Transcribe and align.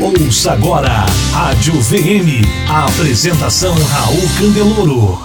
Ouça 0.00 0.52
agora 0.52 1.06
Rádio 1.32 1.72
VM. 1.72 2.46
A 2.70 2.84
apresentação 2.84 3.74
Raul 3.74 4.22
Candeloro. 4.38 5.18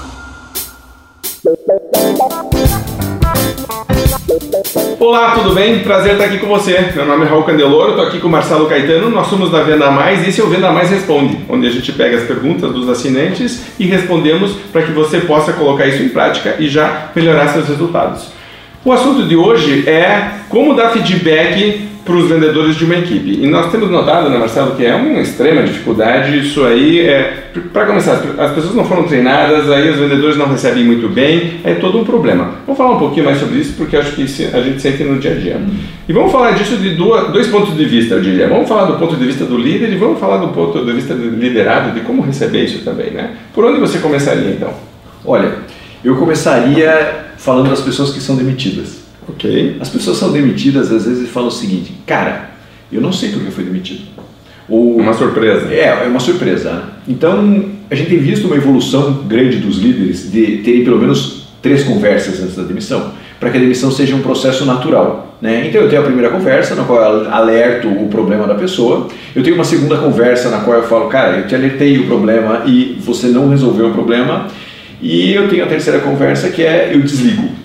Olá, 4.99 5.35
tudo 5.35 5.53
bem? 5.53 5.83
Prazer 5.83 6.13
estar 6.13 6.25
aqui 6.25 6.39
com 6.39 6.47
você. 6.47 6.91
Meu 6.95 7.05
nome 7.05 7.23
é 7.23 7.27
Raul 7.27 7.43
Candeloro, 7.43 7.91
estou 7.91 8.07
aqui 8.07 8.19
com 8.19 8.27
o 8.27 8.31
Marcelo 8.31 8.67
Caetano. 8.67 9.11
Nós 9.11 9.27
somos 9.27 9.51
da 9.51 9.61
Venda 9.61 9.91
Mais 9.91 10.25
e 10.25 10.29
esse 10.29 10.41
é 10.41 10.43
o 10.43 10.49
Venda 10.49 10.71
Mais 10.71 10.89
Responde, 10.89 11.37
onde 11.47 11.67
a 11.67 11.71
gente 11.71 11.91
pega 11.91 12.17
as 12.17 12.23
perguntas 12.23 12.73
dos 12.73 12.89
assinantes 12.89 13.61
e 13.77 13.85
respondemos 13.85 14.53
para 14.71 14.81
que 14.81 14.91
você 14.91 15.19
possa 15.19 15.53
colocar 15.53 15.85
isso 15.85 16.01
em 16.01 16.09
prática 16.09 16.55
e 16.57 16.67
já 16.67 17.11
melhorar 17.15 17.49
seus 17.49 17.67
resultados. 17.67 18.29
O 18.83 18.91
assunto 18.91 19.27
de 19.27 19.35
hoje 19.35 19.87
é 19.87 20.39
como 20.49 20.73
dar 20.73 20.89
feedback 20.89 21.92
para 22.05 22.15
os 22.15 22.27
vendedores 22.27 22.75
de 22.75 22.83
uma 22.83 22.95
equipe. 22.95 23.39
E 23.41 23.47
nós 23.47 23.71
temos 23.71 23.89
notado, 23.89 24.29
né, 24.29 24.37
Marcelo, 24.37 24.75
que 24.75 24.85
é 24.85 24.93
uma 24.93 25.21
extrema 25.21 25.63
dificuldade. 25.63 26.37
Isso 26.37 26.63
aí 26.65 26.99
é, 26.99 27.43
para 27.71 27.85
começar, 27.85 28.21
as 28.37 28.51
pessoas 28.51 28.75
não 28.75 28.83
foram 28.83 29.03
treinadas, 29.03 29.69
aí 29.71 29.89
os 29.89 29.97
vendedores 29.97 30.35
não 30.35 30.47
recebem 30.47 30.83
muito 30.83 31.07
bem, 31.07 31.61
é 31.63 31.75
todo 31.75 31.97
um 31.97 32.03
problema. 32.03 32.55
Vamos 32.65 32.77
falar 32.77 32.95
um 32.95 32.99
pouquinho 32.99 33.25
mais 33.25 33.39
sobre 33.39 33.59
isso, 33.59 33.73
porque 33.77 33.95
acho 33.95 34.11
que 34.11 34.23
a 34.23 34.61
gente 34.61 34.81
sente 34.81 35.03
no 35.03 35.17
dia 35.17 35.31
a 35.31 35.35
dia. 35.35 35.61
E 36.07 36.11
vamos 36.11 36.31
falar 36.31 36.51
disso 36.51 36.75
de 36.75 36.95
dois 36.95 37.47
pontos 37.47 37.75
de 37.75 37.85
vista, 37.85 38.15
eu 38.15 38.21
diria. 38.21 38.47
Vamos 38.49 38.67
falar 38.67 38.85
do 38.85 38.97
ponto 38.97 39.15
de 39.15 39.25
vista 39.25 39.45
do 39.45 39.57
líder 39.57 39.93
e 39.93 39.95
vamos 39.95 40.19
falar 40.19 40.37
do 40.37 40.49
ponto 40.49 40.83
de 40.83 40.91
vista 40.91 41.13
do 41.13 41.29
liderado, 41.29 41.91
de 41.91 42.01
como 42.01 42.21
receber 42.21 42.65
isso 42.65 42.83
também, 42.83 43.11
né? 43.11 43.31
Por 43.53 43.63
onde 43.63 43.79
você 43.79 43.99
começaria 43.99 44.49
então? 44.49 44.73
Olha, 45.25 45.53
eu 46.03 46.17
começaria 46.17 47.31
falando 47.37 47.69
das 47.69 47.81
pessoas 47.81 48.11
que 48.11 48.19
são 48.19 48.35
demitidas. 48.35 49.02
Ok. 49.27 49.77
As 49.79 49.89
pessoas 49.89 50.17
são 50.17 50.31
demitidas 50.31 50.91
às 50.91 51.05
vezes 51.05 51.23
e 51.23 51.31
falam 51.31 51.49
o 51.49 51.51
seguinte, 51.51 51.93
cara, 52.05 52.51
eu 52.91 53.01
não 53.01 53.11
sei 53.11 53.31
porque 53.31 53.51
foi 53.51 53.63
demitido. 53.63 54.01
Ou, 54.69 54.97
uma 54.97 55.13
surpresa. 55.13 55.73
É, 55.73 56.03
é 56.05 56.07
uma 56.07 56.19
surpresa. 56.19 56.71
Né? 56.71 56.83
Então, 57.07 57.65
a 57.89 57.95
gente 57.95 58.09
tem 58.09 58.19
visto 58.19 58.45
uma 58.45 58.55
evolução 58.55 59.23
grande 59.27 59.57
dos 59.57 59.77
líderes 59.77 60.31
de 60.31 60.57
terem 60.57 60.83
pelo 60.83 60.97
menos 60.97 61.47
três 61.61 61.83
conversas 61.83 62.41
antes 62.41 62.55
da 62.55 62.63
demissão, 62.63 63.11
para 63.39 63.49
que 63.49 63.57
a 63.57 63.59
demissão 63.59 63.91
seja 63.91 64.15
um 64.15 64.21
processo 64.21 64.65
natural. 64.65 65.37
Né? 65.41 65.67
Então, 65.67 65.81
eu 65.81 65.89
tenho 65.89 66.01
a 66.01 66.05
primeira 66.05 66.29
conversa, 66.29 66.75
na 66.75 66.83
qual 66.83 67.01
eu 67.01 67.33
alerto 67.33 67.87
o 67.87 68.07
problema 68.07 68.47
da 68.47 68.55
pessoa. 68.55 69.07
Eu 69.35 69.43
tenho 69.43 69.55
uma 69.55 69.65
segunda 69.65 69.97
conversa, 69.97 70.49
na 70.49 70.59
qual 70.59 70.77
eu 70.77 70.83
falo, 70.83 71.07
cara, 71.07 71.39
eu 71.39 71.47
te 71.47 71.55
alertei 71.55 71.99
o 71.99 72.07
problema 72.07 72.63
e 72.65 72.97
você 72.99 73.27
não 73.27 73.49
resolveu 73.49 73.87
o 73.87 73.91
problema. 73.91 74.47
E 75.01 75.33
eu 75.33 75.49
tenho 75.49 75.65
a 75.65 75.67
terceira 75.67 75.99
conversa, 75.99 76.49
que 76.49 76.63
é 76.63 76.91
eu 76.93 77.01
desligo. 77.01 77.62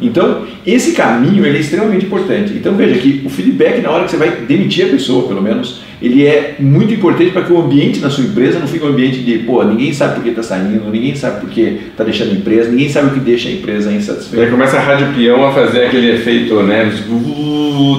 Então, 0.00 0.46
esse 0.66 0.92
caminho 0.92 1.44
ele 1.44 1.58
é 1.58 1.60
extremamente 1.60 2.06
importante. 2.06 2.52
Então, 2.52 2.74
veja 2.74 2.98
que 2.98 3.22
o 3.24 3.30
feedback, 3.30 3.80
na 3.80 3.90
hora 3.90 4.04
que 4.04 4.10
você 4.10 4.16
vai 4.16 4.30
demitir 4.30 4.86
a 4.86 4.88
pessoa, 4.88 5.28
pelo 5.28 5.42
menos, 5.42 5.82
ele 6.02 6.26
é 6.26 6.56
muito 6.58 6.94
importante 6.94 7.30
para 7.30 7.42
que 7.42 7.52
o 7.52 7.60
ambiente 7.60 8.00
na 8.00 8.08
sua 8.08 8.24
empresa 8.24 8.58
não 8.58 8.66
fique 8.66 8.84
um 8.84 8.88
ambiente 8.88 9.18
de, 9.18 9.40
pô, 9.40 9.62
ninguém 9.62 9.92
sabe 9.92 10.14
por 10.14 10.22
que 10.22 10.30
está 10.30 10.42
saindo, 10.42 10.90
ninguém 10.90 11.14
sabe 11.14 11.40
por 11.40 11.50
que 11.50 11.60
está 11.90 12.04
deixando 12.04 12.30
a 12.30 12.34
empresa, 12.34 12.70
ninguém 12.70 12.88
sabe 12.88 13.08
o 13.08 13.10
que 13.10 13.20
deixa 13.20 13.48
a 13.48 13.52
empresa 13.52 13.92
insatisfeita. 13.92 14.46
Aí 14.46 14.50
começa 14.50 14.78
a 14.78 14.80
rádio 14.80 15.08
peão 15.14 15.46
a 15.46 15.52
fazer 15.52 15.84
aquele 15.84 16.12
efeito, 16.12 16.62
né? 16.62 16.90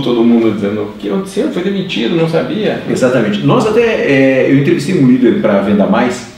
Todo 0.03 0.23
mundo 0.23 0.51
dizendo, 0.51 0.81
o 0.81 0.93
que 0.97 1.09
aconteceu? 1.09 1.51
Foi 1.51 1.61
demitido, 1.63 2.15
não 2.15 2.27
sabia. 2.27 2.81
Exatamente. 2.89 3.45
Nós 3.45 3.67
até, 3.67 3.81
é, 3.81 4.47
eu 4.49 4.57
entrevistei 4.57 4.95
um 4.95 5.07
líder 5.07 5.39
para 5.39 5.61
Venda 5.61 5.85
Mais, 5.85 6.30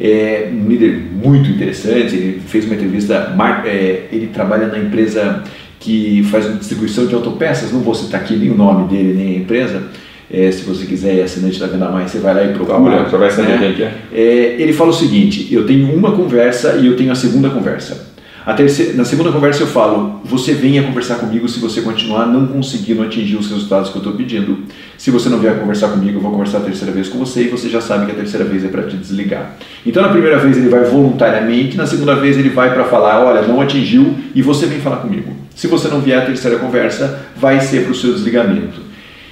é 0.00 0.50
um 0.52 0.68
líder 0.68 1.02
muito 1.12 1.50
interessante, 1.50 2.14
ele 2.14 2.40
fez 2.46 2.64
uma 2.64 2.74
entrevista, 2.74 3.34
é, 3.64 4.04
ele 4.12 4.28
trabalha 4.28 4.66
na 4.66 4.78
empresa 4.78 5.42
que 5.80 6.22
faz 6.30 6.58
distribuição 6.58 7.06
de 7.06 7.14
autopeças, 7.14 7.72
não 7.72 7.80
vou 7.80 7.94
citar 7.94 8.20
aqui 8.20 8.36
nem 8.36 8.50
o 8.50 8.56
nome 8.56 8.88
dele, 8.88 9.14
nem 9.14 9.36
a 9.36 9.38
empresa, 9.38 9.84
é, 10.30 10.50
se 10.50 10.62
você 10.64 10.84
quiser 10.86 11.22
assinante 11.22 11.58
da 11.58 11.66
Venda 11.66 11.88
Mais, 11.88 12.10
você 12.10 12.18
vai 12.18 12.34
lá 12.34 12.44
e 12.44 12.52
procura. 12.52 13.04
Tá, 13.04 13.04
você 13.04 13.16
vai 13.16 13.30
saber 13.30 13.60
né? 13.60 13.74
quem 13.76 13.84
é. 13.84 13.94
é. 14.12 14.56
Ele 14.60 14.72
fala 14.72 14.90
o 14.90 14.94
seguinte, 14.94 15.52
eu 15.52 15.66
tenho 15.66 15.94
uma 15.94 16.12
conversa 16.12 16.76
e 16.80 16.86
eu 16.86 16.96
tenho 16.96 17.12
a 17.12 17.14
segunda 17.14 17.48
conversa. 17.48 18.05
Terceira, 18.54 18.92
na 18.92 19.04
segunda 19.04 19.32
conversa 19.32 19.64
eu 19.64 19.66
falo, 19.66 20.20
você 20.24 20.54
venha 20.54 20.82
conversar 20.84 21.16
comigo 21.16 21.48
se 21.48 21.58
você 21.58 21.80
continuar 21.80 22.26
não 22.26 22.46
conseguindo 22.46 23.02
atingir 23.02 23.36
os 23.36 23.50
resultados 23.50 23.90
que 23.90 23.96
eu 23.96 24.00
estou 24.00 24.14
pedindo. 24.14 24.58
Se 24.96 25.10
você 25.10 25.28
não 25.28 25.38
vier 25.38 25.58
conversar 25.58 25.88
comigo, 25.88 26.18
eu 26.18 26.22
vou 26.22 26.30
conversar 26.30 26.58
a 26.58 26.60
terceira 26.60 26.92
vez 26.92 27.08
com 27.08 27.18
você 27.18 27.42
e 27.42 27.48
você 27.48 27.68
já 27.68 27.80
sabe 27.80 28.06
que 28.06 28.12
a 28.12 28.14
terceira 28.14 28.44
vez 28.44 28.64
é 28.64 28.68
para 28.68 28.84
te 28.84 28.96
desligar. 28.96 29.56
Então 29.84 30.00
na 30.00 30.10
primeira 30.10 30.38
vez 30.38 30.56
ele 30.56 30.68
vai 30.68 30.84
voluntariamente, 30.84 31.76
na 31.76 31.86
segunda 31.86 32.14
vez 32.14 32.38
ele 32.38 32.50
vai 32.50 32.72
para 32.72 32.84
falar, 32.84 33.24
olha, 33.24 33.42
não 33.42 33.60
atingiu 33.60 34.14
e 34.32 34.40
você 34.42 34.66
vem 34.66 34.78
falar 34.78 34.98
comigo. 34.98 35.32
Se 35.54 35.66
você 35.66 35.88
não 35.88 36.00
vier 36.00 36.22
a 36.22 36.26
terceira 36.26 36.58
conversa, 36.58 37.26
vai 37.36 37.60
ser 37.60 37.82
para 37.82 37.92
o 37.92 37.94
seu 37.96 38.12
desligamento 38.12 38.85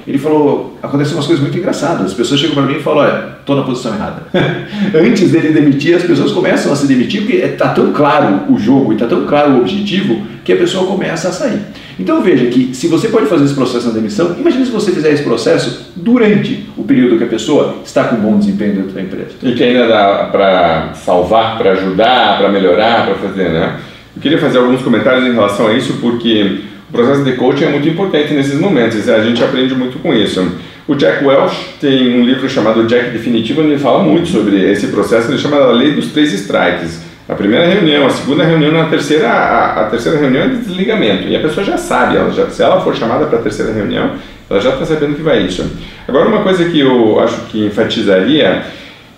ele 0.06 0.18
falou, 0.18 0.78
acontecem 0.82 1.14
umas 1.14 1.26
coisas 1.26 1.42
muito 1.42 1.56
engraçadas. 1.56 2.06
As 2.06 2.14
pessoas 2.14 2.40
chegam 2.40 2.54
para 2.54 2.64
mim 2.64 2.76
e 2.76 2.82
falam, 2.82 3.04
olha, 3.04 3.28
estou 3.40 3.56
na 3.56 3.62
posição 3.62 3.94
errada. 3.94 4.22
Antes 4.94 5.30
dele 5.30 5.52
demitir, 5.52 5.96
as 5.96 6.02
pessoas 6.02 6.32
começam 6.32 6.72
a 6.72 6.76
se 6.76 6.86
demitir 6.86 7.22
porque 7.22 7.36
está 7.38 7.68
tão 7.68 7.92
claro 7.92 8.52
o 8.52 8.58
jogo 8.58 8.92
e 8.92 8.96
está 8.96 9.06
tão 9.06 9.24
claro 9.26 9.52
o 9.52 9.60
objetivo 9.60 10.22
que 10.44 10.52
a 10.52 10.56
pessoa 10.56 10.86
começa 10.86 11.28
a 11.28 11.32
sair. 11.32 11.60
Então 11.98 12.20
veja 12.20 12.46
que 12.46 12.74
se 12.74 12.88
você 12.88 13.08
pode 13.08 13.26
fazer 13.26 13.44
esse 13.44 13.54
processo 13.54 13.86
na 13.86 13.94
demissão, 13.94 14.36
imagine 14.38 14.66
se 14.66 14.72
você 14.72 14.90
fizer 14.90 15.12
esse 15.12 15.22
processo 15.22 15.92
durante 15.94 16.66
o 16.76 16.82
período 16.82 17.16
que 17.16 17.24
a 17.24 17.28
pessoa 17.28 17.76
está 17.84 18.04
com 18.04 18.16
bom 18.16 18.38
desempenho 18.38 18.74
dentro 18.74 18.92
da 18.92 19.00
empresa. 19.00 19.30
E 19.42 19.52
que 19.52 19.62
ainda 19.62 19.86
dá 19.86 20.28
para 20.30 20.92
salvar, 20.94 21.56
para 21.56 21.72
ajudar, 21.72 22.38
para 22.38 22.48
melhorar, 22.50 23.06
para 23.06 23.14
fazer, 23.14 23.48
né? 23.50 23.78
Eu 24.14 24.22
queria 24.22 24.38
fazer 24.38 24.58
alguns 24.58 24.82
comentários 24.82 25.26
em 25.26 25.32
relação 25.32 25.68
a 25.68 25.72
isso 25.72 25.94
porque 26.00 26.60
o 26.94 26.96
processo 26.96 27.24
de 27.24 27.32
coaching 27.32 27.64
é 27.64 27.68
muito 27.70 27.88
importante 27.88 28.32
nesses 28.32 28.60
momentos, 28.60 29.08
a 29.08 29.20
gente 29.20 29.42
aprende 29.42 29.74
muito 29.74 29.98
com 29.98 30.14
isso. 30.14 30.46
O 30.86 30.94
Jack 30.94 31.24
Welch 31.24 31.74
tem 31.80 32.20
um 32.20 32.24
livro 32.24 32.48
chamado 32.48 32.86
Jack 32.86 33.10
Definitivo, 33.10 33.62
onde 33.62 33.72
ele 33.72 33.80
fala 33.80 34.04
muito 34.04 34.28
sobre 34.28 34.70
esse 34.70 34.86
processo, 34.86 35.28
ele 35.28 35.38
chama 35.38 35.56
a 35.56 35.72
lei 35.72 35.90
dos 35.90 36.12
três 36.12 36.32
strikes. 36.32 37.02
A 37.28 37.34
primeira 37.34 37.66
reunião, 37.66 38.06
a 38.06 38.10
segunda 38.10 38.44
reunião, 38.44 38.80
a 38.80 38.84
terceira, 38.84 39.28
a, 39.28 39.80
a 39.80 39.84
terceira 39.86 40.18
reunião 40.18 40.44
é 40.44 40.48
de 40.48 40.58
desligamento. 40.58 41.26
E 41.26 41.34
a 41.34 41.40
pessoa 41.40 41.66
já 41.66 41.76
sabe, 41.76 42.16
ela 42.16 42.30
já, 42.30 42.48
se 42.48 42.62
ela 42.62 42.80
for 42.80 42.94
chamada 42.94 43.26
para 43.26 43.40
a 43.40 43.42
terceira 43.42 43.72
reunião, 43.72 44.12
ela 44.48 44.60
já 44.60 44.70
está 44.70 44.84
sabendo 44.84 45.16
que 45.16 45.22
vai 45.22 45.42
isso. 45.42 45.68
Agora, 46.06 46.28
uma 46.28 46.44
coisa 46.44 46.64
que 46.66 46.78
eu 46.78 47.18
acho 47.18 47.40
que 47.46 47.66
enfatizaria 47.66 48.62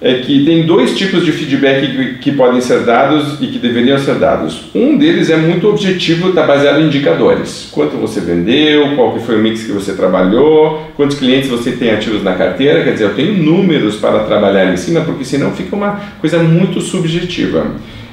é 0.00 0.14
que 0.14 0.44
tem 0.44 0.66
dois 0.66 0.96
tipos 0.96 1.24
de 1.24 1.32
feedback 1.32 1.86
que, 1.86 2.14
que, 2.18 2.32
podem 2.32 2.60
ser 2.60 2.80
dados 2.80 3.38
e 3.40 3.46
que 3.46 3.58
deveriam 3.58 3.98
ser 3.98 4.16
dados. 4.16 4.66
Um 4.74 4.98
deles 4.98 5.30
é 5.30 5.36
muito 5.36 5.68
objetivo, 5.68 6.28
está 6.28 6.42
baseado 6.42 6.80
em 6.80 6.86
indicadores. 6.86 7.70
Quanto 7.72 7.96
você 7.96 8.20
vendeu, 8.20 8.94
qual 8.94 9.14
que 9.14 9.20
foi 9.20 9.36
o 9.36 9.38
mix 9.38 9.64
que 9.64 9.72
você 9.72 9.94
trabalhou, 9.94 10.90
quantos 10.96 11.18
clientes 11.18 11.48
você 11.48 11.72
tem 11.72 11.90
ativos 11.90 12.22
na 12.22 12.34
carteira, 12.34 12.84
quer 12.84 12.92
dizer, 12.92 13.04
eu 13.04 13.14
tenho 13.14 13.42
números 13.42 13.96
para 13.96 14.20
trabalhar 14.24 14.70
em 14.70 14.76
cima, 14.76 15.00
porque 15.00 15.24
senão 15.24 15.52
fica 15.52 15.74
uma 15.74 15.98
coisa 16.20 16.38
muito 16.38 16.80
subjetiva. 16.82 17.66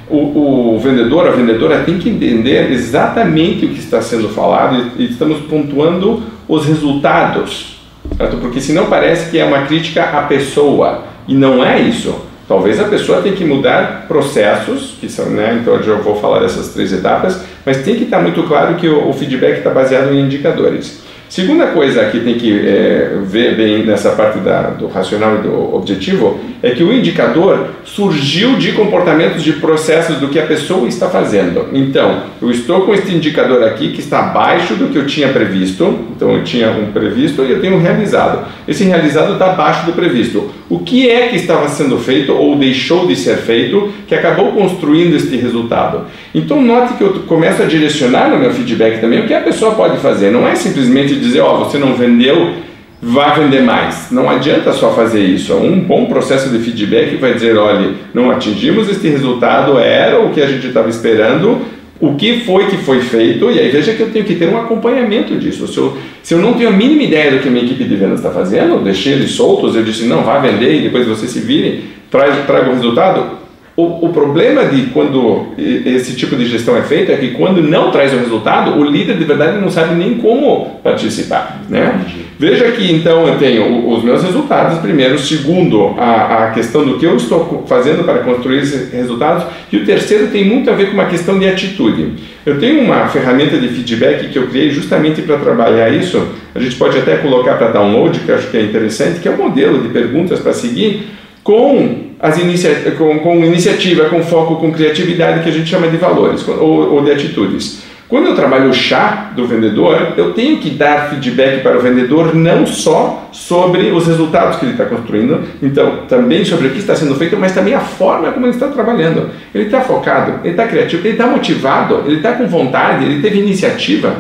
O, 0.10 0.76
o 0.76 0.80
vendedor, 0.80 1.28
a 1.28 1.32
vendedora 1.32 1.80
tem 1.80 1.98
que 1.98 2.10
entender 2.10 2.72
exatamente 2.72 3.66
o 3.66 3.70
que 3.70 3.80
está 3.80 4.02
sendo 4.02 4.30
falado 4.30 4.92
e, 4.98 5.06
estamos 5.06 5.40
pontuando 5.50 6.24
os 6.48 6.66
resultados, 6.66 7.78
certo? 8.18 8.38
porque 8.38 8.62
senão 8.62 8.86
parece 8.86 9.32
que 9.32 9.40
é 9.40 9.44
uma 9.46 9.64
crítica 9.64 10.04
à 10.04 10.24
pessoa 10.24 11.13
e 11.28 11.34
não 11.34 11.64
é 11.64 11.80
isso. 11.80 12.16
Talvez 12.48 12.80
a 12.80 12.86
pessoa 12.86 13.22
tenha 13.22 13.36
que 13.36 13.46
mudar 13.46 14.06
processos, 14.08 14.96
que 15.00 15.08
são, 15.08 15.28
né, 15.28 15.58
então 15.62 15.76
eu 15.76 15.84
já 15.84 15.96
vou 15.96 16.16
falar 16.20 16.40
dessas 16.40 16.74
três 16.74 16.92
etapas, 16.92 17.42
mas 17.66 17.84
tem 17.84 17.96
que 17.96 18.04
estar 18.04 18.22
muito 18.22 18.44
claro 18.44 18.76
que 18.76 18.88
o, 18.88 19.10
o 19.10 19.14
feedback 19.14 19.60
está 19.60 19.70
baseado 19.70 20.14
em 20.14 20.20
indicadores. 20.20 21.04
Segunda 21.34 21.66
coisa 21.66 22.06
que 22.12 22.20
tem 22.20 22.36
que 22.36 22.60
é, 22.60 23.18
ver 23.24 23.56
bem 23.56 23.84
nessa 23.84 24.12
parte 24.12 24.38
da, 24.38 24.70
do 24.70 24.86
racional 24.86 25.38
e 25.38 25.38
do 25.40 25.76
objetivo 25.76 26.40
é 26.62 26.70
que 26.70 26.84
o 26.84 26.94
indicador 26.94 27.70
surgiu 27.84 28.56
de 28.56 28.74
comportamentos 28.74 29.42
de 29.42 29.54
processos 29.54 30.18
do 30.18 30.28
que 30.28 30.40
a 30.40 30.46
pessoa 30.46 30.88
está 30.88 31.10
fazendo. 31.10 31.70
Então, 31.74 32.22
eu 32.40 32.52
estou 32.52 32.82
com 32.82 32.94
este 32.94 33.16
indicador 33.16 33.64
aqui 33.64 33.94
que 33.94 34.00
está 34.00 34.20
abaixo 34.20 34.76
do 34.76 34.90
que 34.90 34.96
eu 34.96 35.08
tinha 35.08 35.30
previsto. 35.30 36.06
Então, 36.16 36.32
eu 36.34 36.44
tinha 36.44 36.70
um 36.70 36.92
previsto 36.92 37.42
e 37.42 37.50
eu 37.50 37.60
tenho 37.60 37.78
um 37.78 37.82
realizado. 37.82 38.46
Esse 38.68 38.84
realizado 38.84 39.34
está 39.34 39.54
abaixo 39.54 39.88
do 39.88 39.94
previsto. 39.94 40.52
O 40.70 40.80
que 40.80 41.10
é 41.10 41.28
que 41.28 41.36
estava 41.36 41.68
sendo 41.68 41.98
feito 41.98 42.34
ou 42.34 42.56
deixou 42.56 43.06
de 43.06 43.16
ser 43.16 43.38
feito 43.38 43.92
que 44.08 44.16
acabou 44.16 44.54
construindo 44.54 45.16
este 45.16 45.36
resultado? 45.36 46.06
Então, 46.34 46.62
note 46.62 46.94
que 46.94 47.04
eu 47.04 47.14
começo 47.28 47.62
a 47.62 47.66
direcionar 47.66 48.30
no 48.30 48.38
meu 48.38 48.52
feedback 48.52 49.02
também 49.02 49.20
o 49.20 49.28
que 49.28 49.34
a 49.34 49.42
pessoa 49.42 49.76
pode 49.76 49.98
fazer. 49.98 50.32
Não 50.32 50.48
é 50.48 50.56
simplesmente 50.56 51.16
dizer, 51.16 51.42
ó, 51.42 51.56
oh, 51.56 51.66
você 51.66 51.78
não 51.78 51.94
vendeu, 51.96 52.54
vai 53.02 53.38
vender 53.42 53.62
mais. 53.62 54.08
Não 54.10 54.30
adianta 54.30 54.72
só 54.72 54.94
fazer 54.94 55.22
isso. 55.22 55.54
Um 55.54 55.80
bom 55.82 56.06
processo 56.06 56.50
de 56.50 56.60
feedback 56.60 57.18
vai 57.18 57.34
dizer, 57.34 57.58
olha, 57.58 57.92
não 58.14 58.32
atingimos 58.32 58.90
este 58.90 59.10
resultado, 59.10 59.78
era 59.78 60.22
o 60.22 60.30
que 60.30 60.42
a 60.42 60.48
gente 60.48 60.68
estava 60.68 60.90
esperando, 60.90 61.62
o 62.04 62.16
que 62.16 62.42
foi 62.42 62.68
que 62.68 62.76
foi 62.76 63.00
feito, 63.00 63.50
e 63.50 63.58
aí 63.58 63.70
veja 63.70 63.94
que 63.94 64.02
eu 64.02 64.12
tenho 64.12 64.26
que 64.26 64.36
ter 64.36 64.50
um 64.50 64.58
acompanhamento 64.58 65.38
disso. 65.38 65.66
Se 65.70 65.78
eu, 65.78 65.98
se 66.22 66.34
eu 66.34 66.40
não 66.40 66.54
tenho 66.54 66.68
a 66.68 66.72
mínima 66.74 67.04
ideia 67.04 67.32
do 67.32 67.40
que 67.40 67.48
a 67.48 67.52
minha 67.52 67.64
equipe 67.64 67.86
de 67.86 67.96
vendas 67.96 68.20
está 68.20 68.30
fazendo, 68.30 68.74
eu 68.74 68.82
deixei 68.82 69.14
eles 69.14 69.32
soltos, 69.32 69.74
eu 69.74 69.84
disse, 69.84 70.04
não, 70.04 70.22
vá 70.22 70.38
vender 70.38 70.80
e 70.80 70.82
depois 70.82 71.08
vocês 71.08 71.32
se 71.32 71.40
virem, 71.40 71.84
traga 72.12 72.70
o 72.70 72.74
resultado, 72.74 73.38
o, 73.78 74.08
o, 74.08 74.10
problema 74.10 74.66
de 74.66 74.88
quando 74.88 75.54
esse 75.58 76.14
tipo 76.14 76.36
de 76.36 76.46
gestão 76.46 76.76
é 76.76 76.82
feito 76.82 77.10
é 77.10 77.16
que 77.16 77.30
quando 77.30 77.64
não 77.64 77.90
traz 77.90 78.14
o 78.14 78.18
resultado, 78.18 78.78
o 78.78 78.84
líder 78.84 79.18
de 79.18 79.24
verdade 79.24 79.62
não 79.62 79.72
sabe 79.72 79.96
nem 79.96 80.16
como 80.16 80.82
participar. 80.84 81.64
Né? 81.70 82.06
Veja 82.44 82.70
que 82.72 82.92
então 82.92 83.26
eu 83.26 83.38
tenho 83.38 83.88
os 83.88 84.04
meus 84.04 84.22
resultados 84.22 84.80
primeiro, 84.80 85.18
segundo 85.18 85.96
a, 85.98 86.48
a 86.48 86.52
questão 86.52 86.86
do 86.86 87.00
que 87.00 87.06
eu 87.06 87.16
estou 87.16 87.64
fazendo 87.66 88.04
para 88.04 88.20
construir 88.20 88.58
esses 88.58 88.92
resultados, 88.92 89.46
e 89.72 89.78
o 89.78 89.86
terceiro 89.86 90.28
tem 90.28 90.44
muito 90.44 90.70
a 90.70 90.74
ver 90.74 90.88
com 90.88 90.94
uma 90.94 91.06
questão 91.06 91.40
de 91.40 91.48
atitude. 91.48 92.16
Eu 92.46 92.60
tenho 92.60 92.82
uma 92.82 93.08
ferramenta 93.08 93.58
de 93.58 93.70
feedback 93.70 94.28
que 94.28 94.38
eu 94.38 94.48
criei 94.48 94.72
justamente 94.72 95.22
para 95.22 95.38
trabalhar 95.38 95.90
isso, 95.90 96.22
a 96.54 96.60
gente 96.60 96.76
pode 96.76 96.98
até 96.98 97.16
colocar 97.16 97.54
para 97.54 97.72
download, 97.72 98.20
que 98.20 98.30
acho 98.34 98.52
que 98.52 98.58
é 98.58 98.62
interessante, 98.62 99.22
que 99.22 99.28
é 99.30 99.32
um 99.32 99.38
modelo 99.38 99.82
de 99.82 99.88
perguntas 99.88 100.42
para 100.42 100.52
seguir 100.52 101.12
com, 101.46 102.08
as 102.20 102.38
inicia 102.38 102.76
com, 102.98 103.20
com 103.20 103.38
iniciativa, 103.46 104.10
com 104.10 104.22
foco, 104.22 104.58
com 104.58 104.70
criatividade, 104.70 105.44
que 105.44 105.50
a 105.50 105.54
gente 105.54 105.70
chama 105.70 105.88
de 105.88 105.96
valores 105.96 106.46
ou, 106.46 106.96
ou 106.96 107.02
de 107.06 107.12
atitudes. 107.12 107.93
Quando 108.14 108.28
eu 108.28 108.36
trabalho 108.36 108.70
o 108.70 108.74
chá 108.76 109.32
do 109.36 109.48
vendedor, 109.48 110.14
eu 110.16 110.34
tenho 110.34 110.60
que 110.60 110.70
dar 110.70 111.10
feedback 111.10 111.64
para 111.64 111.80
o 111.80 111.82
vendedor 111.82 112.36
não 112.36 112.64
só 112.64 113.28
sobre 113.32 113.90
os 113.90 114.06
resultados 114.06 114.58
que 114.58 114.66
ele 114.66 114.74
está 114.74 114.86
construindo, 114.86 115.42
então 115.64 116.06
também 116.08 116.46
sobre 116.46 116.68
o 116.68 116.70
que 116.70 116.78
está 116.78 116.96
sendo 116.96 117.16
feito, 117.16 117.36
mas 117.38 117.54
também 117.54 117.74
a 117.74 117.80
forma 117.80 118.32
como 118.32 118.46
ele 118.46 118.54
está 118.54 118.68
trabalhando. 118.68 119.32
Ele 119.52 119.64
está 119.64 119.82
focado, 119.82 120.42
ele 120.44 120.52
está 120.52 120.68
criativo, 120.68 121.02
ele 121.02 121.14
está 121.14 121.26
motivado, 121.26 122.04
ele 122.06 122.18
está 122.18 122.34
com 122.34 122.48
vontade, 122.48 123.04
ele 123.04 123.20
teve 123.20 123.40
iniciativa. 123.40 124.16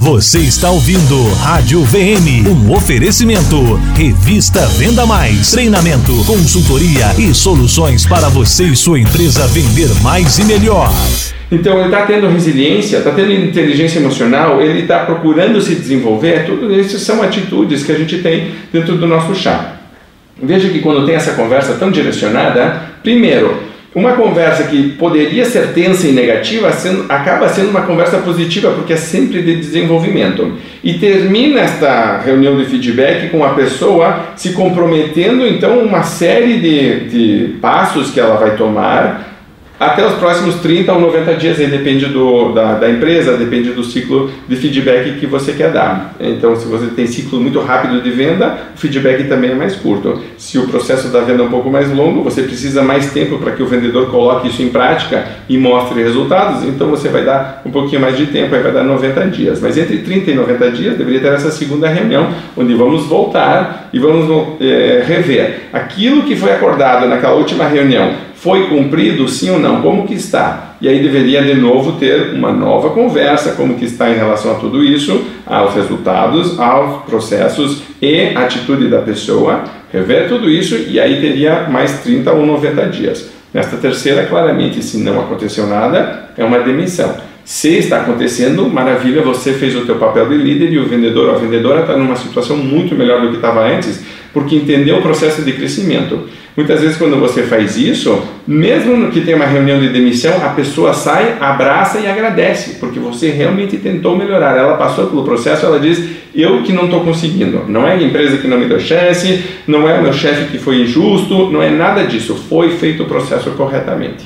Você 0.00 0.40
está 0.40 0.72
ouvindo 0.72 1.32
Rádio 1.34 1.84
VM, 1.84 2.48
um 2.48 2.72
oferecimento. 2.72 3.76
Revista 3.94 4.66
Venda 4.66 5.06
Mais, 5.06 5.52
treinamento, 5.52 6.24
consultoria 6.24 7.14
e 7.16 7.32
soluções 7.32 8.04
para 8.04 8.28
você 8.28 8.64
e 8.64 8.74
sua 8.74 8.98
empresa 8.98 9.46
vender 9.46 9.90
mais 10.02 10.40
e 10.40 10.44
melhor. 10.44 10.90
Então 11.50 11.78
ele 11.78 11.86
está 11.86 12.06
tendo 12.06 12.28
resiliência, 12.28 12.98
está 12.98 13.10
tendo 13.10 13.32
inteligência 13.32 13.98
emocional, 13.98 14.60
ele 14.60 14.82
está 14.82 15.00
procurando 15.00 15.60
se 15.60 15.74
desenvolver, 15.74 16.46
tudo 16.46 16.72
isso 16.72 16.98
são 16.98 17.22
atitudes 17.22 17.82
que 17.82 17.90
a 17.90 17.96
gente 17.96 18.18
tem 18.18 18.52
dentro 18.72 18.96
do 18.96 19.06
nosso 19.06 19.34
chá. 19.34 19.76
Veja 20.40 20.68
que 20.68 20.78
quando 20.78 21.04
tem 21.04 21.16
essa 21.16 21.32
conversa 21.32 21.74
tão 21.74 21.90
direcionada, 21.90 22.82
primeiro, 23.02 23.70
uma 23.92 24.12
conversa 24.12 24.64
que 24.64 24.90
poderia 24.90 25.44
ser 25.44 25.72
tensa 25.72 26.06
e 26.06 26.12
negativa 26.12 26.70
sendo, 26.70 27.06
acaba 27.08 27.48
sendo 27.48 27.70
uma 27.70 27.82
conversa 27.82 28.18
positiva 28.18 28.70
porque 28.70 28.92
é 28.92 28.96
sempre 28.96 29.42
de 29.42 29.56
desenvolvimento. 29.56 30.52
E 30.82 30.94
termina 30.94 31.60
esta 31.60 32.20
reunião 32.24 32.56
de 32.56 32.66
feedback 32.66 33.28
com 33.30 33.44
a 33.44 33.50
pessoa 33.50 34.26
se 34.36 34.52
comprometendo 34.52 35.44
então 35.44 35.80
uma 35.80 36.04
série 36.04 36.58
de, 36.58 37.00
de 37.08 37.54
passos 37.60 38.12
que 38.12 38.20
ela 38.20 38.36
vai 38.36 38.54
tomar 38.54 39.29
até 39.80 40.06
os 40.06 40.12
próximos 40.16 40.56
30 40.56 40.92
ou 40.92 41.00
90 41.00 41.34
dias, 41.36 41.58
aí 41.58 41.66
depende 41.66 42.04
do, 42.04 42.52
da, 42.52 42.74
da, 42.74 42.90
empresa, 42.90 43.38
depende 43.38 43.70
do 43.70 43.82
ciclo 43.82 44.30
de 44.46 44.54
feedback 44.54 45.18
que 45.18 45.26
você 45.26 45.54
quer 45.54 45.72
dar. 45.72 46.14
Então, 46.20 46.54
se 46.54 46.66
você 46.66 46.88
tem 46.88 47.06
ciclo 47.06 47.40
muito 47.40 47.58
rápido 47.60 48.02
de 48.02 48.10
venda, 48.10 48.58
o 48.76 48.78
feedback 48.78 49.24
também 49.24 49.52
é 49.52 49.54
mais 49.54 49.76
curto. 49.76 50.20
Se 50.36 50.58
o 50.58 50.68
processo 50.68 51.08
da 51.08 51.20
venda 51.20 51.42
é 51.42 51.46
um 51.46 51.50
pouco 51.50 51.70
mais 51.70 51.90
longo, 51.90 52.22
você 52.22 52.42
precisa 52.42 52.82
mais 52.82 53.10
tempo 53.10 53.38
para 53.38 53.52
que 53.52 53.62
o 53.62 53.66
vendedor 53.66 54.10
coloque 54.10 54.48
isso 54.48 54.60
em 54.60 54.68
prática 54.68 55.26
e 55.48 55.56
mostre 55.56 56.02
resultados, 56.02 56.62
então 56.62 56.90
você 56.90 57.08
vai 57.08 57.24
dar 57.24 57.62
um 57.64 57.70
pouquinho 57.70 58.02
mais 58.02 58.18
de 58.18 58.26
tempo, 58.26 58.54
aí 58.54 58.62
vai 58.62 58.72
dar 58.72 58.84
90 58.84 59.28
dias. 59.28 59.62
Mas 59.62 59.78
entre 59.78 59.96
30 59.98 60.30
e 60.30 60.34
90 60.34 60.70
dias 60.72 60.98
deveria 60.98 61.20
ter 61.20 61.32
essa 61.32 61.50
segunda 61.50 61.88
reunião, 61.88 62.28
onde 62.54 62.74
vamos 62.74 63.06
voltar 63.06 63.88
e 63.94 63.98
vamos 63.98 64.60
é, 64.60 65.02
rever 65.06 65.70
aquilo 65.72 66.24
que 66.24 66.36
foi 66.36 66.52
acordado 66.52 67.06
naquela 67.06 67.32
última 67.32 67.66
reunião 67.66 68.28
foi 68.40 68.68
cumprido 68.68 69.28
sim 69.28 69.50
ou 69.50 69.58
não? 69.58 69.82
Como 69.82 70.06
que 70.06 70.14
está? 70.14 70.76
E 70.80 70.88
aí 70.88 71.02
deveria 71.02 71.42
de 71.42 71.54
novo 71.54 71.92
ter 71.92 72.32
uma 72.32 72.50
nova 72.50 72.88
conversa, 72.88 73.52
como 73.52 73.74
que 73.74 73.84
está 73.84 74.08
em 74.08 74.14
relação 74.14 74.52
a 74.52 74.54
tudo 74.54 74.82
isso, 74.82 75.26
aos 75.46 75.74
resultados, 75.74 76.58
aos 76.58 77.04
processos 77.04 77.82
e 78.00 78.34
atitude 78.34 78.88
da 78.88 79.02
pessoa, 79.02 79.64
rever 79.92 80.26
tudo 80.26 80.48
isso 80.48 80.74
e 80.88 80.98
aí 80.98 81.20
teria 81.20 81.68
mais 81.68 82.00
30 82.00 82.32
ou 82.32 82.46
90 82.46 82.86
dias. 82.86 83.28
Nesta 83.52 83.76
terceira, 83.76 84.24
claramente, 84.24 84.82
se 84.82 84.96
não 84.96 85.20
aconteceu 85.20 85.66
nada, 85.66 86.30
é 86.34 86.42
uma 86.42 86.60
demissão. 86.60 87.14
Se 87.44 87.76
está 87.76 88.00
acontecendo, 88.00 88.70
maravilha, 88.70 89.20
você 89.22 89.52
fez 89.52 89.74
o 89.76 89.84
teu 89.84 89.96
papel 89.96 90.28
de 90.28 90.36
líder 90.36 90.72
e 90.72 90.78
o 90.78 90.86
vendedor 90.86 91.28
ou 91.28 91.34
a 91.34 91.38
vendedora 91.38 91.80
está 91.80 91.96
numa 91.96 92.16
situação 92.16 92.56
muito 92.56 92.94
melhor 92.94 93.20
do 93.20 93.30
que 93.30 93.36
estava 93.36 93.66
antes, 93.66 94.00
porque 94.32 94.56
entendeu 94.56 94.98
o 94.98 95.02
processo 95.02 95.42
de 95.42 95.52
crescimento. 95.52 96.28
Muitas 96.56 96.80
vezes, 96.80 96.96
quando 96.96 97.18
você 97.18 97.44
faz 97.44 97.76
isso, 97.76 98.22
mesmo 98.46 99.10
que 99.10 99.20
tenha 99.20 99.36
uma 99.36 99.46
reunião 99.46 99.80
de 99.80 99.88
demissão, 99.88 100.44
a 100.44 100.50
pessoa 100.50 100.92
sai, 100.92 101.36
abraça 101.40 102.00
e 102.00 102.06
agradece, 102.06 102.78
porque 102.80 102.98
você 102.98 103.30
realmente 103.30 103.76
tentou 103.76 104.16
melhorar. 104.16 104.58
Ela 104.58 104.76
passou 104.76 105.06
pelo 105.06 105.24
processo, 105.24 105.64
ela 105.64 105.78
diz: 105.78 106.02
Eu 106.34 106.62
que 106.62 106.72
não 106.72 106.84
estou 106.84 107.00
conseguindo. 107.00 107.64
Não 107.68 107.86
é 107.86 107.92
a 107.92 108.02
empresa 108.02 108.38
que 108.38 108.48
não 108.48 108.58
me 108.58 108.66
deu 108.66 108.80
chance, 108.80 109.44
não 109.66 109.88
é 109.88 109.98
o 109.98 110.02
meu 110.02 110.12
chefe 110.12 110.50
que 110.50 110.58
foi 110.58 110.82
injusto, 110.82 111.50
não 111.50 111.62
é 111.62 111.70
nada 111.70 112.04
disso. 112.04 112.34
Foi 112.48 112.70
feito 112.70 113.04
o 113.04 113.06
processo 113.06 113.50
corretamente. 113.52 114.24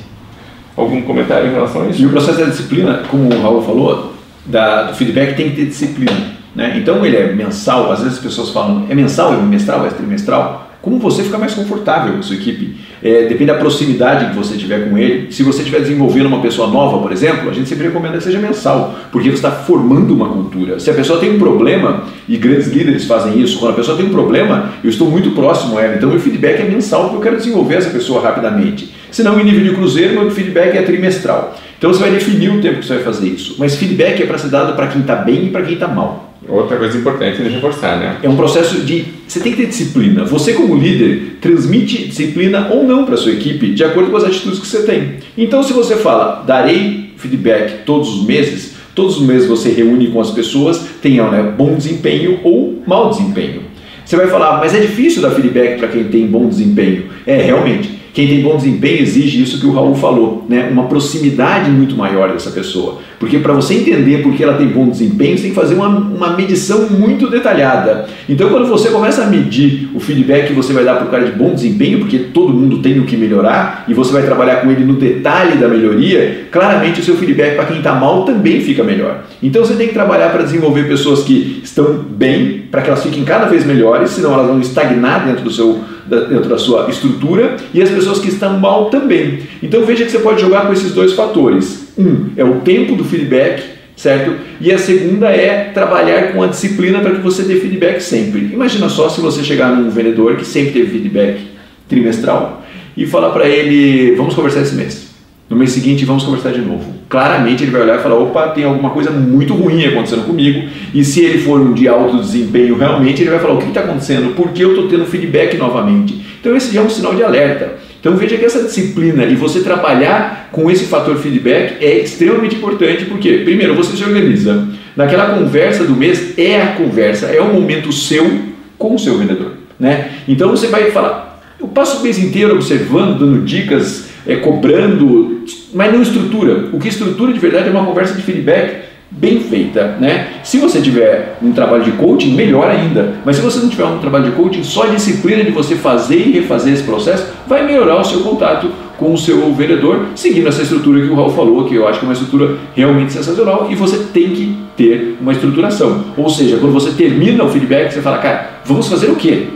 Algum 0.76 1.02
comentário 1.02 1.48
em 1.48 1.52
relação 1.52 1.82
a 1.82 1.86
isso? 1.86 2.02
E 2.02 2.06
o 2.06 2.10
processo 2.10 2.38
da 2.38 2.46
disciplina, 2.46 3.02
como 3.08 3.32
o 3.32 3.42
Raul 3.42 3.62
falou, 3.62 4.14
da, 4.44 4.84
do 4.84 4.96
feedback 4.96 5.36
tem 5.36 5.50
que 5.50 5.56
ter 5.56 5.66
disciplina. 5.66 6.34
Né? 6.54 6.78
Então 6.78 7.04
ele 7.04 7.16
é 7.16 7.32
mensal, 7.32 7.90
às 7.90 8.00
vezes 8.00 8.18
as 8.18 8.22
pessoas 8.22 8.50
falam, 8.50 8.86
é 8.88 8.94
mensal, 8.94 9.32
é 9.32 9.36
bimestral, 9.36 9.86
é 9.86 9.90
trimestral? 9.90 10.64
como 10.84 10.98
você 10.98 11.22
fica 11.22 11.38
mais 11.38 11.54
confortável 11.54 12.12
com 12.12 12.22
sua 12.22 12.36
equipe. 12.36 12.76
É, 13.02 13.22
depende 13.22 13.46
da 13.46 13.54
proximidade 13.54 14.28
que 14.28 14.36
você 14.36 14.54
tiver 14.54 14.86
com 14.86 14.98
ele. 14.98 15.32
Se 15.32 15.42
você 15.42 15.60
estiver 15.60 15.80
desenvolvendo 15.80 16.26
uma 16.26 16.42
pessoa 16.42 16.68
nova, 16.68 16.98
por 16.98 17.10
exemplo, 17.10 17.48
a 17.48 17.54
gente 17.54 17.70
sempre 17.70 17.86
recomenda 17.86 18.18
que 18.18 18.24
seja 18.24 18.38
mensal, 18.38 18.94
porque 19.10 19.30
você 19.30 19.36
está 19.36 19.50
formando 19.50 20.12
uma 20.12 20.28
cultura. 20.28 20.78
Se 20.78 20.90
a 20.90 20.94
pessoa 20.94 21.18
tem 21.18 21.34
um 21.34 21.38
problema, 21.38 22.04
e 22.28 22.36
grandes 22.36 22.68
líderes 22.68 23.06
fazem 23.06 23.40
isso, 23.40 23.58
quando 23.58 23.72
a 23.72 23.76
pessoa 23.76 23.96
tem 23.96 24.06
um 24.06 24.10
problema, 24.10 24.72
eu 24.84 24.90
estou 24.90 25.10
muito 25.10 25.30
próximo 25.30 25.78
a 25.78 25.82
ela, 25.82 25.96
então 25.96 26.10
meu 26.10 26.20
feedback 26.20 26.60
é 26.60 26.64
mensal, 26.64 27.04
porque 27.04 27.16
eu 27.16 27.22
quero 27.22 27.36
desenvolver 27.38 27.76
essa 27.76 27.88
pessoa 27.88 28.20
rapidamente. 28.20 28.94
Se 29.10 29.22
não, 29.22 29.40
em 29.40 29.44
nível 29.44 29.64
de 29.64 29.74
cruzeiro, 29.74 30.12
meu 30.12 30.30
feedback 30.30 30.76
é 30.76 30.82
trimestral. 30.82 31.56
Então 31.78 31.92
você 31.92 32.00
vai 32.00 32.10
definir 32.10 32.50
o 32.50 32.60
tempo 32.60 32.80
que 32.80 32.86
você 32.86 32.96
vai 32.96 33.04
fazer 33.04 33.28
isso. 33.28 33.56
Mas 33.58 33.74
feedback 33.76 34.22
é 34.22 34.26
para 34.26 34.36
ser 34.36 34.48
dado 34.48 34.74
para 34.76 34.88
quem 34.88 35.00
está 35.00 35.16
bem 35.16 35.46
e 35.46 35.50
para 35.50 35.62
quem 35.62 35.74
está 35.74 35.88
mal. 35.88 36.33
Outra 36.48 36.76
coisa 36.76 36.98
importante 36.98 37.42
de 37.42 37.48
reforçar, 37.48 37.98
né? 37.98 38.18
É 38.22 38.28
um 38.28 38.36
processo 38.36 38.80
de. 38.82 39.06
Você 39.26 39.40
tem 39.40 39.52
que 39.52 39.58
ter 39.62 39.68
disciplina. 39.68 40.24
Você, 40.24 40.52
como 40.52 40.76
líder, 40.76 41.38
transmite 41.40 42.08
disciplina 42.08 42.68
ou 42.70 42.84
não 42.84 43.04
para 43.04 43.16
sua 43.16 43.32
equipe 43.32 43.72
de 43.72 43.82
acordo 43.82 44.10
com 44.10 44.16
as 44.16 44.24
atitudes 44.24 44.58
que 44.58 44.66
você 44.66 44.82
tem. 44.82 45.14
Então, 45.36 45.62
se 45.62 45.72
você 45.72 45.96
fala, 45.96 46.44
darei 46.46 47.12
feedback 47.16 47.84
todos 47.84 48.08
os 48.10 48.26
meses, 48.26 48.74
todos 48.94 49.16
os 49.16 49.26
meses 49.26 49.48
você 49.48 49.70
reúne 49.70 50.08
com 50.08 50.20
as 50.20 50.30
pessoas, 50.30 50.84
tenham 51.00 51.30
né, 51.30 51.54
bom 51.56 51.74
desempenho 51.74 52.40
ou 52.44 52.82
mau 52.86 53.10
desempenho. 53.10 53.62
Você 54.04 54.16
vai 54.16 54.26
falar, 54.26 54.58
mas 54.58 54.74
é 54.74 54.80
difícil 54.80 55.22
dar 55.22 55.30
feedback 55.30 55.78
para 55.78 55.88
quem 55.88 56.04
tem 56.04 56.26
bom 56.26 56.46
desempenho. 56.46 57.04
É, 57.26 57.40
realmente. 57.40 57.93
Quem 58.14 58.28
tem 58.28 58.42
bom 58.42 58.56
desempenho 58.56 59.02
exige 59.02 59.42
isso 59.42 59.58
que 59.58 59.66
o 59.66 59.72
Raul 59.72 59.96
falou, 59.96 60.46
né? 60.48 60.68
uma 60.70 60.84
proximidade 60.84 61.68
muito 61.68 61.96
maior 61.96 62.32
dessa 62.32 62.52
pessoa. 62.52 63.00
Porque 63.18 63.38
para 63.38 63.52
você 63.52 63.74
entender 63.74 64.22
por 64.22 64.32
que 64.34 64.44
ela 64.44 64.56
tem 64.56 64.68
bom 64.68 64.88
desempenho, 64.88 65.36
você 65.36 65.42
tem 65.42 65.50
que 65.50 65.56
fazer 65.56 65.74
uma, 65.74 65.88
uma 65.88 66.36
medição 66.36 66.88
muito 66.90 67.28
detalhada. 67.28 68.06
Então, 68.28 68.50
quando 68.50 68.68
você 68.68 68.90
começa 68.90 69.24
a 69.24 69.26
medir 69.26 69.90
o 69.92 69.98
feedback 69.98 70.46
que 70.46 70.52
você 70.52 70.72
vai 70.72 70.84
dar 70.84 70.94
para 70.94 71.06
o 71.06 71.10
cara 71.10 71.24
de 71.24 71.32
bom 71.32 71.52
desempenho, 71.52 71.98
porque 71.98 72.18
todo 72.18 72.52
mundo 72.52 72.78
tem 72.78 73.00
o 73.00 73.04
que 73.04 73.16
melhorar, 73.16 73.84
e 73.88 73.94
você 73.94 74.12
vai 74.12 74.22
trabalhar 74.22 74.56
com 74.56 74.70
ele 74.70 74.84
no 74.84 74.94
detalhe 74.94 75.56
da 75.56 75.66
melhoria, 75.66 76.46
claramente 76.52 77.00
o 77.00 77.04
seu 77.04 77.16
feedback 77.16 77.56
para 77.56 77.64
quem 77.64 77.78
está 77.78 77.94
mal 77.94 78.24
também 78.24 78.60
fica 78.60 78.84
melhor. 78.84 79.24
Então, 79.42 79.64
você 79.64 79.74
tem 79.74 79.88
que 79.88 79.94
trabalhar 79.94 80.30
para 80.30 80.44
desenvolver 80.44 80.86
pessoas 80.86 81.24
que 81.24 81.60
estão 81.64 81.94
bem, 81.94 82.62
para 82.70 82.80
que 82.80 82.88
elas 82.88 83.02
fiquem 83.02 83.24
cada 83.24 83.46
vez 83.46 83.66
melhores, 83.66 84.10
senão 84.10 84.32
elas 84.34 84.46
vão 84.46 84.60
estagnar 84.60 85.26
dentro 85.26 85.42
do 85.42 85.50
seu 85.50 85.80
dentro 86.06 86.48
da 86.48 86.58
sua 86.58 86.88
estrutura 86.88 87.56
e 87.72 87.82
as 87.82 87.90
pessoas 87.90 88.18
que 88.18 88.28
estão 88.28 88.58
mal 88.58 88.90
também. 88.90 89.40
Então 89.62 89.84
veja 89.84 90.04
que 90.04 90.10
você 90.10 90.18
pode 90.18 90.40
jogar 90.40 90.66
com 90.66 90.72
esses 90.72 90.92
dois 90.92 91.12
fatores. 91.12 91.92
Um 91.96 92.30
é 92.36 92.44
o 92.44 92.60
tempo 92.60 92.94
do 92.94 93.04
feedback, 93.04 93.62
certo? 93.96 94.34
E 94.60 94.72
a 94.72 94.78
segunda 94.78 95.28
é 95.28 95.70
trabalhar 95.72 96.32
com 96.32 96.42
a 96.42 96.46
disciplina 96.46 97.00
para 97.00 97.12
que 97.12 97.20
você 97.20 97.42
dê 97.42 97.56
feedback 97.56 98.00
sempre. 98.00 98.50
Imagina 98.52 98.88
só 98.88 99.08
se 99.08 99.20
você 99.20 99.42
chegar 99.42 99.74
num 99.74 99.90
vendedor 99.90 100.36
que 100.36 100.44
sempre 100.44 100.72
teve 100.72 100.90
feedback 100.90 101.40
trimestral 101.88 102.64
e 102.96 103.06
falar 103.06 103.30
para 103.30 103.48
ele, 103.48 104.14
vamos 104.16 104.34
conversar 104.34 104.62
esse 104.62 104.74
mês. 104.74 105.13
No 105.48 105.56
mês 105.56 105.72
seguinte 105.72 106.04
vamos 106.04 106.24
conversar 106.24 106.52
de 106.52 106.60
novo. 106.60 106.94
Claramente 107.08 107.62
ele 107.62 107.70
vai 107.70 107.82
olhar 107.82 107.98
e 107.98 108.02
falar: 108.02 108.16
opa, 108.16 108.48
tem 108.48 108.64
alguma 108.64 108.90
coisa 108.90 109.10
muito 109.10 109.52
ruim 109.54 109.84
acontecendo 109.84 110.24
comigo. 110.24 110.68
E 110.94 111.04
se 111.04 111.20
ele 111.20 111.38
for 111.38 111.60
um 111.60 111.72
de 111.72 111.86
alto 111.86 112.18
desempenho 112.18 112.76
realmente, 112.76 113.22
ele 113.22 113.30
vai 113.30 113.38
falar: 113.38 113.54
o 113.54 113.58
que 113.58 113.68
está 113.68 113.80
acontecendo? 113.80 114.34
Por 114.34 114.50
que 114.50 114.62
eu 114.62 114.70
estou 114.70 114.88
tendo 114.88 115.04
feedback 115.04 115.56
novamente? 115.56 116.24
Então 116.40 116.56
esse 116.56 116.72
já 116.72 116.80
é 116.80 116.84
um 116.84 116.90
sinal 116.90 117.14
de 117.14 117.22
alerta. 117.22 117.74
Então 118.00 118.16
veja 118.16 118.36
que 118.36 118.44
essa 118.44 118.62
disciplina 118.62 119.24
e 119.24 119.34
você 119.34 119.60
trabalhar 119.60 120.48
com 120.52 120.70
esse 120.70 120.84
fator 120.84 121.16
feedback 121.16 121.82
é 121.82 122.00
extremamente 122.00 122.56
importante 122.56 123.06
porque, 123.06 123.38
primeiro, 123.38 123.74
você 123.74 123.96
se 123.96 124.04
organiza. 124.04 124.68
Naquela 124.94 125.38
conversa 125.38 125.84
do 125.84 125.96
mês 125.96 126.38
é 126.38 126.60
a 126.60 126.66
conversa, 126.72 127.26
é 127.26 127.40
o 127.40 127.52
momento 127.52 127.90
seu 127.92 128.30
com 128.76 128.94
o 128.94 128.98
seu 128.98 129.16
vendedor. 129.16 129.52
Né? 129.80 130.10
Então 130.28 130.50
você 130.50 130.66
vai 130.66 130.90
falar, 130.90 131.42
eu 131.58 131.66
passo 131.66 132.00
o 132.00 132.02
mês 132.02 132.18
inteiro 132.18 132.54
observando, 132.54 133.18
dando 133.18 133.42
dicas, 133.42 134.10
é, 134.26 134.36
cobrando, 134.36 135.44
mas 135.72 135.92
não 135.92 136.02
estrutura. 136.02 136.68
O 136.72 136.78
que 136.78 136.88
estrutura 136.88 137.32
de 137.32 137.38
verdade 137.38 137.68
é 137.68 137.70
uma 137.70 137.84
conversa 137.84 138.14
de 138.14 138.22
feedback 138.22 138.84
bem 139.10 139.40
feita, 139.40 139.96
né? 140.00 140.28
Se 140.42 140.58
você 140.58 140.80
tiver 140.80 141.38
um 141.42 141.52
trabalho 141.52 141.84
de 141.84 141.92
coaching, 141.92 142.34
melhor 142.34 142.68
ainda. 142.68 143.14
Mas 143.24 143.36
se 143.36 143.42
você 143.42 143.60
não 143.60 143.68
tiver 143.68 143.84
um 143.84 143.98
trabalho 143.98 144.24
de 144.24 144.32
coaching, 144.32 144.64
só 144.64 144.84
a 144.84 144.88
disciplina 144.88 145.44
de 145.44 145.50
você 145.50 145.76
fazer 145.76 146.18
e 146.18 146.32
refazer 146.32 146.72
esse 146.72 146.82
processo 146.82 147.26
vai 147.46 147.64
melhorar 147.64 148.00
o 148.00 148.04
seu 148.04 148.20
contato 148.20 148.68
com 148.98 149.12
o 149.12 149.18
seu 149.18 149.52
vendedor, 149.52 150.06
seguindo 150.14 150.48
essa 150.48 150.62
estrutura 150.62 151.00
que 151.00 151.08
o 151.08 151.14
Raul 151.14 151.30
falou, 151.30 151.64
que 151.64 151.74
eu 151.74 151.86
acho 151.86 151.98
que 151.98 152.04
é 152.04 152.08
uma 152.08 152.12
estrutura 152.12 152.56
realmente 152.74 153.12
sensacional 153.12 153.68
e 153.70 153.74
você 153.74 153.98
tem 154.12 154.30
que 154.30 154.56
ter 154.76 155.16
uma 155.20 155.32
estruturação. 155.32 156.04
Ou 156.16 156.28
seja, 156.28 156.58
quando 156.58 156.72
você 156.72 156.90
termina 156.92 157.44
o 157.44 157.48
feedback, 157.48 157.92
você 157.92 158.00
fala, 158.00 158.18
cara, 158.18 158.60
vamos 158.64 158.88
fazer 158.88 159.10
o 159.10 159.16
quê? 159.16 159.48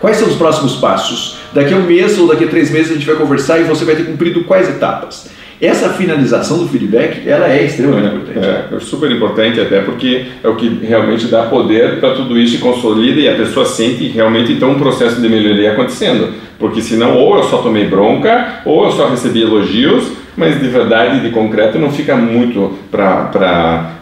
Quais 0.00 0.16
são 0.16 0.28
os 0.28 0.36
próximos 0.36 0.76
passos? 0.76 1.36
Daqui 1.52 1.74
a 1.74 1.76
um 1.76 1.82
mês 1.82 2.18
ou 2.18 2.26
daqui 2.26 2.44
a 2.44 2.48
três 2.48 2.70
meses 2.70 2.90
a 2.90 2.94
gente 2.94 3.06
vai 3.06 3.16
conversar 3.16 3.60
e 3.60 3.64
você 3.64 3.84
vai 3.84 3.94
ter 3.94 4.04
cumprido 4.04 4.44
quais 4.44 4.68
etapas? 4.68 5.28
Essa 5.60 5.90
finalização 5.90 6.56
do 6.56 6.66
feedback, 6.66 7.28
ela 7.28 7.46
é 7.46 7.64
extremamente 7.66 8.06
é, 8.06 8.16
importante. 8.16 8.46
É, 8.46 8.76
é 8.76 8.80
super 8.80 9.10
importante 9.10 9.60
até 9.60 9.82
porque 9.82 10.24
é 10.42 10.48
o 10.48 10.56
que 10.56 10.68
realmente 10.82 11.26
dá 11.26 11.42
poder 11.42 12.00
para 12.00 12.14
tudo 12.14 12.38
isso 12.38 12.54
e 12.56 12.58
consolida 12.58 13.20
e 13.20 13.28
a 13.28 13.34
pessoa 13.34 13.66
sente 13.66 14.08
realmente 14.08 14.52
então 14.52 14.70
um 14.70 14.78
processo 14.78 15.20
de 15.20 15.28
melhoria 15.28 15.72
acontecendo. 15.72 16.32
Porque 16.58 16.80
senão 16.80 17.14
ou 17.14 17.36
eu 17.36 17.42
só 17.42 17.58
tomei 17.58 17.86
bronca 17.86 18.62
ou 18.64 18.86
eu 18.86 18.92
só 18.92 19.06
recebi 19.10 19.42
elogios, 19.42 20.10
mas 20.34 20.58
de 20.58 20.66
verdade, 20.66 21.20
de 21.20 21.28
concreto, 21.28 21.78
não 21.78 21.90
fica 21.90 22.16
muito 22.16 22.78
para 22.90 23.30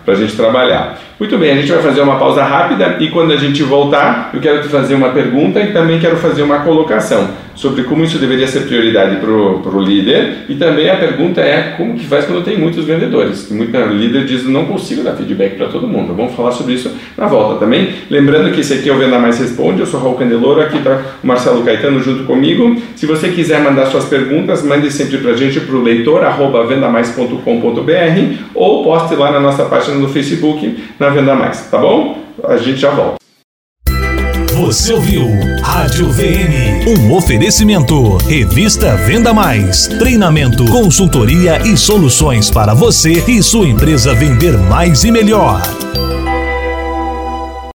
a 0.07 0.15
gente 0.15 0.37
trabalhar. 0.37 1.08
Muito 1.19 1.37
bem, 1.37 1.51
a 1.51 1.57
gente 1.57 1.73
vai 1.73 1.83
fazer 1.83 2.01
uma 2.01 2.17
pausa 2.17 2.45
rápida 2.45 2.97
e 3.01 3.11
quando 3.11 3.33
a 3.33 3.37
gente 3.37 3.61
voltar, 3.65 4.31
eu 4.33 4.41
quero 4.41 4.63
te 4.63 4.69
fazer 4.69 4.95
uma 4.95 5.09
pergunta 5.09 5.59
e 5.59 5.73
também 5.73 5.99
quero 5.99 6.17
fazer 6.17 6.43
uma 6.43 6.61
colocação 6.61 7.29
sobre 7.59 7.83
como 7.83 8.05
isso 8.05 8.19
deveria 8.19 8.47
ser 8.47 8.61
prioridade 8.61 9.17
para 9.17 9.31
o 9.31 9.83
líder 9.83 10.45
e 10.49 10.55
também 10.55 10.89
a 10.89 10.97
pergunta 10.97 11.41
é 11.41 11.75
como 11.77 11.95
que 11.95 12.07
faz 12.07 12.25
quando 12.25 12.45
tem 12.45 12.57
muitos 12.57 12.85
vendedores. 12.85 13.51
Muita 13.51 13.85
líder 13.85 14.27
diz 14.27 14.45
não 14.45 14.67
consigo 14.67 15.03
dar 15.03 15.15
feedback 15.15 15.57
para 15.57 15.67
todo 15.67 15.89
mundo. 15.89 16.15
Vamos 16.15 16.35
falar 16.35 16.53
sobre 16.53 16.75
isso 16.75 16.93
na 17.17 17.27
volta 17.27 17.59
também. 17.59 17.95
Lembrando 18.09 18.53
que 18.53 18.61
esse 18.61 18.75
aqui 18.75 18.89
é 18.89 18.93
o 18.93 18.99
Venda 18.99 19.19
Mais 19.19 19.41
Responde, 19.41 19.81
eu 19.81 19.87
sou 19.87 20.01
Raul 20.01 20.15
Candeloro, 20.15 20.61
aqui 20.61 20.77
está 20.77 21.03
o 21.23 21.27
Marcelo 21.27 21.65
Caetano 21.65 22.01
junto 22.01 22.23
comigo. 22.25 22.81
Se 22.95 23.07
você 23.07 23.31
quiser 23.31 23.61
mandar 23.61 23.87
suas 23.87 24.05
perguntas, 24.05 24.63
mande 24.63 24.89
sempre 24.93 25.19
para 25.19 25.33
a 25.33 25.37
gente 25.37 25.59
para 25.59 25.75
o 25.75 25.83
leitor 25.83 26.25
arroba 26.25 26.65
vendamais.com.br 26.65 27.43
ou 28.55 28.85
poste 28.85 29.17
lá 29.17 29.33
na 29.33 29.41
nossa 29.41 29.65
página 29.65 29.97
no 29.97 30.09
Facebook 30.09 30.77
na 31.09 31.15
Venda 31.15 31.35
Mais, 31.35 31.71
tá 31.71 31.79
bom? 31.79 32.19
A 32.45 32.57
gente 32.57 32.79
já 32.79 32.91
volta. 32.91 33.17
Você 34.57 34.93
ouviu 34.93 35.25
Rádio 35.63 36.11
VM, 36.11 36.87
um 36.89 37.15
oferecimento. 37.15 38.17
Revista 38.19 38.97
Venda 38.97 39.33
Mais. 39.33 39.87
Treinamento, 39.87 40.65
consultoria 40.71 41.61
e 41.65 41.77
soluções 41.77 42.51
para 42.51 42.75
você 42.75 43.25
e 43.29 43.43
sua 43.43 43.67
empresa 43.67 44.15
vender 44.15 44.59
mais 44.59 45.05
e 45.05 45.11
melhor. 45.11 45.63